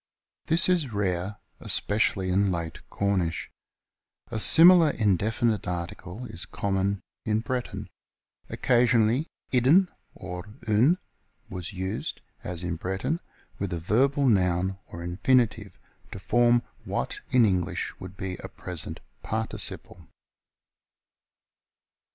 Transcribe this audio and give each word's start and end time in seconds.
This 0.47 0.67
is 0.67 0.91
rare, 0.91 1.35
especially 1.59 2.29
in 2.29 2.51
late 2.51 2.79
Cornish. 2.89 3.51
A 4.31 4.39
similar 4.39 4.89
indefinite 4.89 5.67
article 5.67 6.25
is 6.25 6.43
common 6.47 7.01
in 7.23 7.41
Breton. 7.41 7.87
Occasionally 8.49 9.27
idn 9.53 9.89
or 10.15 10.49
un 10.67 10.97
was 11.51 11.71
used, 11.73 12.19
as 12.43 12.63
in 12.63 12.77
Breton, 12.77 13.19
with 13.59 13.71
a 13.73 13.79
verbal 13.79 14.27
noun 14.27 14.79
(or 14.87 15.03
infinitive), 15.03 15.77
to 16.11 16.17
form 16.17 16.63
what 16.83 17.19
in 17.29 17.45
English 17.45 17.99
would 17.99 18.17
be 18.17 18.37
a 18.43 18.47
present 18.47 19.01
participle. 19.21 20.07